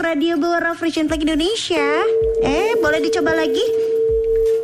[0.00, 1.84] Radio Bora Operation Flag Indonesia.
[2.40, 3.92] Eh boleh dicoba lagi?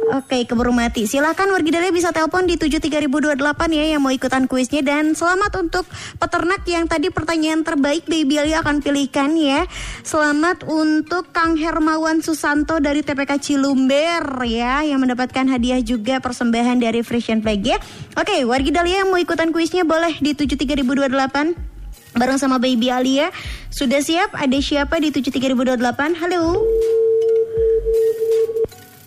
[0.09, 1.05] Oke, keburu mati.
[1.05, 3.37] Silahkan wargi Dahlia bisa telepon di 73028
[3.77, 5.85] ya yang mau ikutan kuisnya dan selamat untuk
[6.17, 9.69] peternak yang tadi pertanyaan terbaik Baby Ali akan pilihkan ya.
[10.01, 17.05] Selamat untuk Kang Hermawan Susanto dari TPK Cilumber ya yang mendapatkan hadiah juga persembahan dari
[17.05, 17.77] Fresh and Flag ya.
[18.17, 23.29] Oke, wargi Dahlia yang mau ikutan kuisnya boleh di 73028 bareng sama Baby Alia.
[23.69, 24.33] Sudah siap?
[24.33, 26.17] Ada siapa di 73028?
[26.17, 26.65] Halo.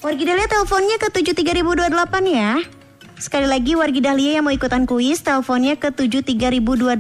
[0.02, 2.58] Wargi Dahlia teleponnya ke 73028 ya.
[3.22, 6.98] Sekali lagi Wargi Dahlia yang mau ikutan kuis teleponnya ke 73028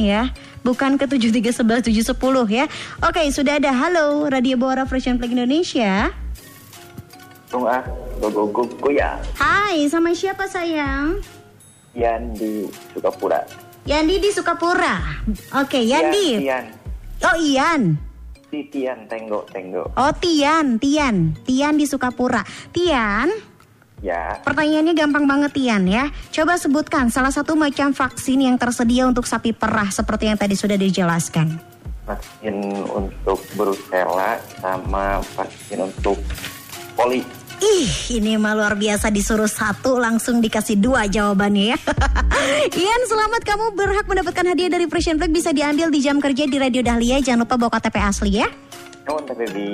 [0.00, 0.32] ya.
[0.64, 2.08] Bukan ke 7311710
[2.48, 2.64] ya.
[3.04, 3.68] Oke, sudah ada.
[3.68, 6.08] Halo, Radio Bora Fresh and Flag Indonesia.
[7.52, 7.84] Tung ah,
[8.96, 9.20] ya.
[9.36, 11.20] Hai, sama siapa sayang?
[11.92, 12.64] Yan di
[12.96, 13.44] Sukapura.
[13.84, 15.20] Yandi di Sukapura.
[15.52, 16.44] Oke, Yandi.
[16.44, 16.64] Tian,
[17.28, 18.07] Oh, Ian.
[18.48, 19.92] Si Tian Tenggo Tenggo.
[19.94, 21.36] Oh, Tian, Tian.
[21.44, 22.42] Tian di Sukapura.
[22.72, 23.28] Tian,
[23.98, 26.06] Ya, Pertanyaannya gampang banget Tian ya.
[26.30, 30.78] Coba sebutkan salah satu macam vaksin yang tersedia untuk sapi perah seperti yang tadi sudah
[30.78, 31.58] dijelaskan.
[32.06, 36.16] vaksin untuk Brusela sama vaksin untuk
[36.94, 37.26] poli.
[37.58, 37.90] Ih,
[38.22, 41.78] ini mah luar biasa disuruh satu langsung dikasih dua jawabannya ya.
[42.78, 46.46] Ian, selamat kamu berhak mendapatkan hadiah dari Fresh and Flag bisa diambil di jam kerja
[46.46, 47.18] di Radio Dahlia.
[47.18, 48.46] Jangan lupa bawa KTP asli ya.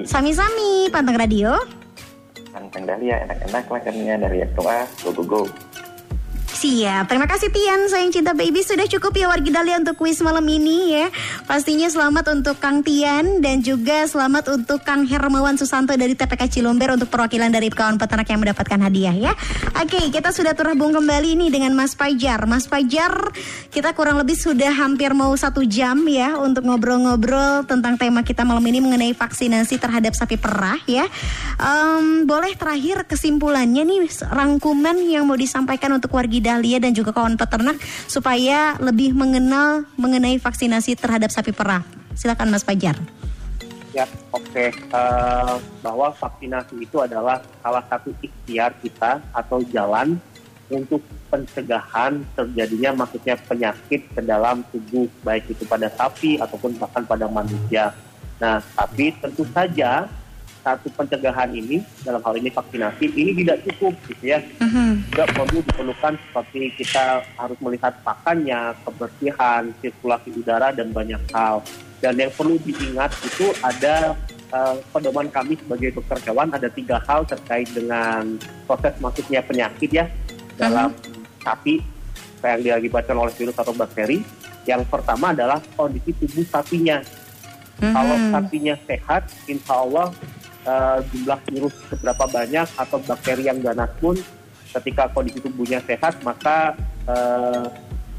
[0.09, 1.61] Sami-sami panteng radio.
[2.57, 5.41] Kanteng Dahlia enak-enak lah kannya dari Tung ah, go go go.
[6.65, 10.49] Siap, terima kasih Tian, sayang cinta baby sudah cukup ya wargi Dahlia untuk kuis malam
[10.49, 11.13] ini ya.
[11.45, 16.97] Pastinya selamat untuk Kang Tian dan juga selamat untuk Kang Hermawan Susanto dari TPK Cilomber
[16.97, 19.37] untuk perwakilan dari kawan peternak yang mendapatkan hadiah ya.
[19.77, 22.49] Oke, kita sudah terhubung kembali nih dengan Mas Fajar.
[22.49, 23.13] Mas Fajar,
[23.69, 28.65] kita kurang lebih sudah hampir mau satu jam ya untuk ngobrol-ngobrol tentang tema kita malam
[28.65, 31.05] ini mengenai vaksinasi terhadap sapi perah ya.
[31.61, 37.35] Em, boleh terakhir kesimpulannya nih rangkuman yang mau disampaikan untuk wargi Dahlia dan juga kawan
[37.35, 41.83] peternak supaya lebih mengenal mengenai vaksinasi terhadap sapi perah.
[42.15, 42.95] Silakan Mas Fajar.
[43.91, 44.71] Ya, oke.
[44.71, 50.19] Eh, bahwa vaksinasi itu adalah salah satu ikhtiar kita atau jalan
[50.71, 57.27] untuk pencegahan terjadinya maksudnya penyakit ke dalam tubuh baik itu pada sapi ataupun bahkan pada
[57.27, 57.91] manusia.
[58.39, 60.07] Nah, tapi tentu saja
[60.65, 64.41] satu pencegahan ini dalam hal ini vaksinasi ini tidak cukup gitu ya.
[65.13, 71.61] Juga perlu diperlukan seperti kita harus melihat pakannya, kebersihan, sirkulasi udara dan banyak hal.
[72.01, 74.17] Dan yang perlu diingat itu ada
[74.51, 80.09] eh, pedoman kami sebagai dokter hewan ada tiga hal terkait dengan proses masuknya penyakit ya
[80.57, 80.97] dalam
[81.45, 81.85] sapi
[82.45, 84.25] yang diakibatkan oleh virus atau bakteri.
[84.65, 87.05] Yang pertama adalah kondisi tubuh sapinya.
[87.81, 90.09] Kalau sapinya sehat, insya Allah
[90.65, 94.17] eh, jumlah virus seberapa banyak atau bakteri yang ganas pun
[94.75, 96.75] ketika kondisi tubuhnya sehat maka
[97.07, 97.65] eh,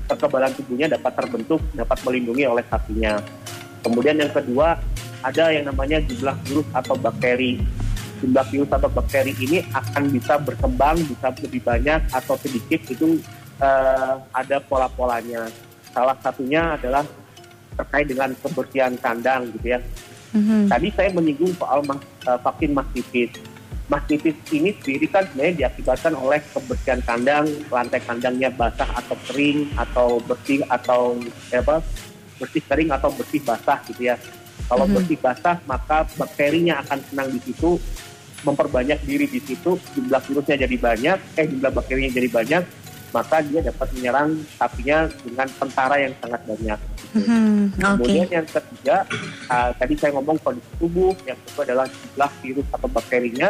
[0.06, 3.18] kekebalan tubuhnya dapat terbentuk, dapat melindungi oleh sapinya.
[3.82, 4.78] Kemudian yang kedua
[5.26, 7.58] ada yang namanya jumlah virus atau bakteri.
[8.22, 13.20] Jumlah virus atau bakteri ini akan bisa berkembang, bisa lebih banyak atau sedikit itu
[13.62, 15.50] eh, ada pola-polanya.
[15.90, 17.04] Salah satunya adalah
[17.76, 19.80] terkait dengan kebersihan kandang gitu ya.
[20.68, 23.32] Tadi saya menyinggung soal mas- eh, vaksin mastitis.
[23.86, 30.18] mastitis ini sendiri kan sebenarnya diakibatkan oleh kebersihan kandang, lantai kandangnya basah atau kering atau
[30.26, 31.14] bersih atau
[31.54, 31.86] ya apa
[32.42, 34.18] bersih kering atau bersih basah gitu ya.
[34.66, 37.78] Kalau bersih basah maka bakterinya akan senang di situ,
[38.42, 42.64] memperbanyak diri di situ, jumlah virusnya jadi banyak, eh jumlah bakterinya jadi banyak,
[43.16, 46.80] maka dia dapat menyerang sapinya dengan tentara yang sangat banyak.
[47.16, 47.80] Hmm, Oke.
[47.80, 49.08] Kemudian yang ketiga,
[49.48, 53.50] uh, tadi saya ngomong kondisi tubuh, yang kedua adalah jumlah virus atau bakterinya.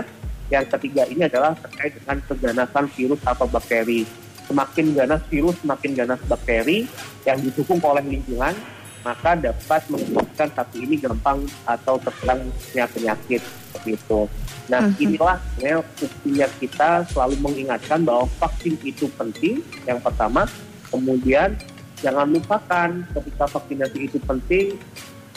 [0.54, 4.06] Yang ketiga ini adalah terkait dengan keganasan virus atau bakteri.
[4.45, 6.86] Semakin ganas virus, semakin ganas bakteri
[7.25, 8.54] yang didukung oleh lingkungan,
[9.01, 14.30] maka dapat menyebabkan sapi ini gampang atau terserang penyakit seperti itu.
[14.65, 19.62] Nah, inilah sebenarnya buktinya kita selalu mengingatkan bahwa vaksin itu penting.
[19.86, 20.49] Yang pertama,
[20.89, 21.54] kemudian
[22.01, 24.73] jangan lupakan ketika vaksinasi itu penting,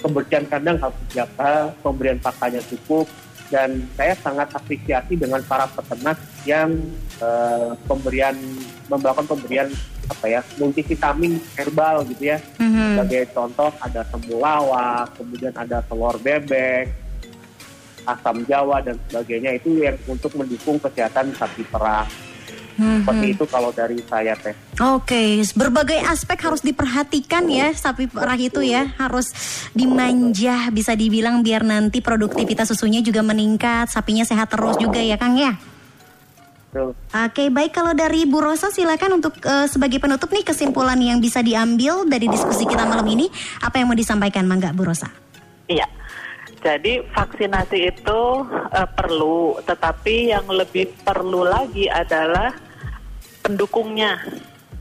[0.00, 3.04] kebersihan kandang harus dijaga, pemberian pakannya cukup,
[3.48, 6.76] dan saya sangat apresiasi dengan para peternak yang
[7.20, 8.36] eh, pemberian
[8.88, 9.68] melakukan pemberian
[10.08, 12.38] apa ya multivitamin herbal gitu ya.
[12.60, 12.96] Mhm.
[12.96, 17.07] Sebagai contoh ada temulawak, kemudian ada telur bebek,
[18.08, 22.08] asam jawa dan sebagainya itu yang untuk mendukung kesehatan sapi perah.
[22.78, 23.02] Mhm.
[23.02, 24.54] Seperti itu kalau dari saya teh.
[24.78, 29.34] Oke, berbagai aspek harus diperhatikan ya sapi perah itu ya harus
[29.74, 35.34] dimanja bisa dibilang biar nanti produktivitas susunya juga meningkat, sapinya sehat terus juga ya Kang
[35.34, 35.58] ya.
[37.26, 41.42] Oke, baik kalau dari Bu Rosa silakan untuk eh, sebagai penutup nih kesimpulan yang bisa
[41.42, 43.26] diambil dari diskusi kita malam ini
[43.58, 45.10] apa yang mau disampaikan Mangga Bu Rosa?
[45.66, 45.97] Iya.
[46.58, 48.22] Jadi vaksinasi itu
[48.74, 52.50] eh, perlu, tetapi yang lebih perlu lagi adalah
[53.42, 54.18] pendukungnya.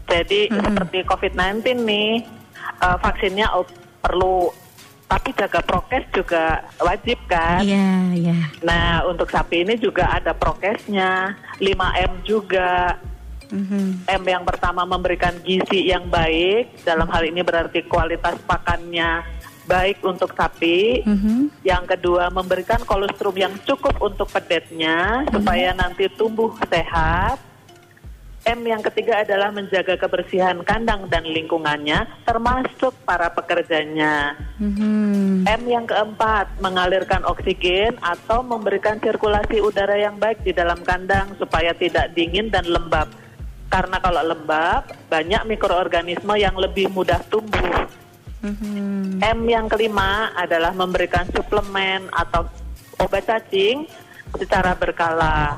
[0.07, 2.25] Jadi seperti COVID-19 nih,
[2.81, 3.47] eh, vaksinnya
[4.01, 4.49] perlu,
[5.07, 7.61] tapi jaga prokes juga wajib kan.
[7.61, 8.37] Iya, iya.
[8.65, 12.97] Nah, untuk sapi ini juga ada prokesnya, 5M juga.
[13.47, 14.11] Mhm.
[14.11, 19.23] M yang pertama memberikan gizi yang baik, dalam hal ini berarti kualitas pakannya
[19.67, 21.03] baik untuk sapi.
[21.03, 21.62] Mhm.
[21.62, 27.38] Yang kedua memberikan kolostrum yang cukup untuk pedetnya supaya nanti tumbuh sehat.
[28.47, 34.39] M yang ketiga adalah menjaga kebersihan kandang dan lingkungannya termasuk para pekerjanya.
[34.56, 35.43] Mhm.
[35.43, 41.75] M yang keempat, mengalirkan oksigen atau memberikan sirkulasi udara yang baik di dalam kandang supaya
[41.75, 43.12] tidak dingin dan lembab.
[43.67, 47.84] Karena kalau lembab, banyak mikroorganisme yang lebih mudah tumbuh.
[48.41, 49.23] Mhm.
[49.23, 52.45] M yang kelima adalah memberikan suplemen atau
[53.02, 53.89] obat cacing
[54.38, 55.58] secara berkala.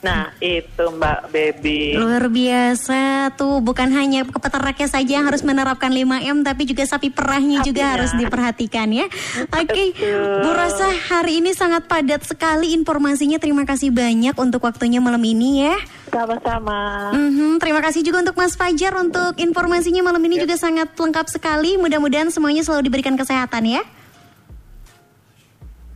[0.00, 1.92] Nah, itu Mbak Baby.
[1.92, 3.00] Luar biasa
[3.36, 7.84] tuh bukan hanya ke peternaknya saja yang harus menerapkan 5M tapi juga sapi perahnya juga
[7.84, 7.92] Sapinya.
[7.92, 9.06] harus diperhatikan ya.
[9.52, 10.40] Oke, Betul.
[10.40, 13.36] Bu Rosa hari ini sangat padat sekali informasinya.
[13.36, 15.76] Terima kasih banyak untuk waktunya malam ini ya.
[16.08, 17.12] Sama-sama.
[17.12, 21.76] Mhm, terima kasih juga untuk Mas Fajar untuk informasinya malam ini juga sangat lengkap sekali.
[21.76, 23.84] Mudah-mudahan semuanya selalu diberikan kesehatan ya.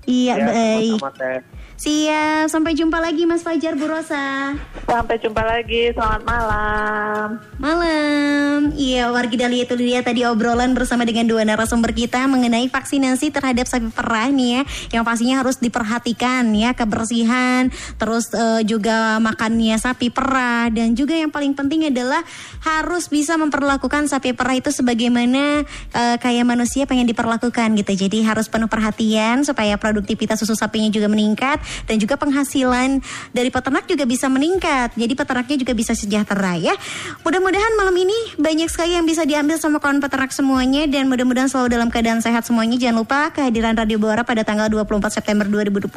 [0.04, 1.00] Iya Ya, baik.
[1.00, 1.40] sama-sama.
[1.74, 4.54] Siap, sampai jumpa lagi Mas Fajar Bu Rosa.
[4.86, 5.90] Sampai jumpa lagi.
[5.90, 7.26] Selamat malam.
[7.58, 13.34] Malam, iya wargi Dahlia itu dia tadi obrolan bersama dengan dua narasumber kita mengenai vaksinasi
[13.34, 14.62] terhadap sapi perah nih ya,
[14.94, 21.34] yang pastinya harus diperhatikan ya kebersihan, terus eh, juga makannya sapi perah dan juga yang
[21.34, 22.22] paling penting adalah
[22.62, 28.06] harus bisa memperlakukan sapi perah itu sebagaimana eh, kayak manusia pengen diperlakukan gitu.
[28.06, 33.00] Jadi harus penuh perhatian supaya produktivitas susu sapinya juga meningkat dan juga penghasilan
[33.30, 34.94] dari peternak juga bisa meningkat.
[34.94, 36.74] Jadi peternaknya juga bisa sejahtera ya.
[37.22, 41.68] Mudah-mudahan malam ini banyak sekali yang bisa diambil sama kawan peternak semuanya dan mudah-mudahan selalu
[41.78, 42.76] dalam keadaan sehat semuanya.
[42.76, 45.88] Jangan lupa kehadiran Radio Buara pada tanggal 24 September 2021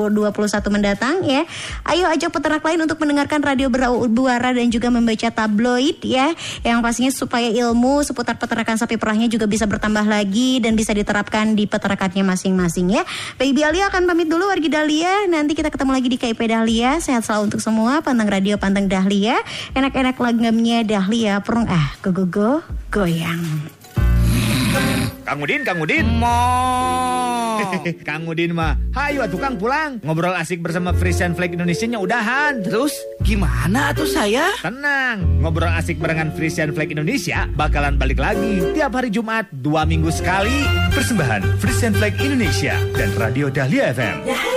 [0.69, 1.43] mendatang ya.
[1.89, 3.67] Ayo ajak peternak lain untuk mendengarkan Radio
[4.12, 6.32] Buara dan juga membaca tabloid ya.
[6.62, 11.58] Yang pastinya supaya ilmu seputar peternakan sapi perahnya juga bisa bertambah lagi dan bisa diterapkan
[11.58, 13.03] di peternakannya masing-masing ya.
[13.41, 15.25] Baby Alia akan pamit dulu wargi Dahlia.
[15.25, 17.01] Nanti kita ketemu lagi di KIP Dahlia.
[17.01, 17.97] Sehat selalu untuk semua.
[18.05, 19.41] Pantang radio, pantang Dahlia.
[19.73, 21.41] Enak-enak lagamnya Dahlia.
[21.41, 22.51] Perung ah, go go go,
[22.93, 23.41] goyang.
[25.25, 26.05] Kang Udin, Kang Udin.
[28.08, 29.97] Kang Udin mah, hayu atuh Kang pulang.
[30.05, 32.62] Ngobrol asik bersama Frisian Flag Indonesia-nya udahan.
[32.62, 32.93] Terus
[33.25, 34.53] gimana tuh saya?
[34.62, 40.13] Tenang, ngobrol asik barengan Frisian Flag Indonesia bakalan balik lagi tiap hari Jumat dua minggu
[40.13, 40.63] sekali.
[40.93, 44.56] Persembahan Frisian Flag Indonesia dan Radio Dahlia FM.